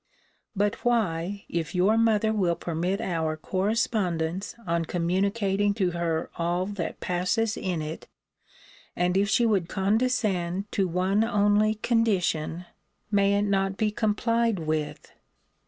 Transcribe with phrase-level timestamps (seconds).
[0.55, 6.99] But why, if your mother will permit our correspondence on communicating to her all that
[7.01, 8.07] passes in it,
[8.95, 12.65] and if she would condescend to one only condition,
[13.11, 15.11] may it not be complied with?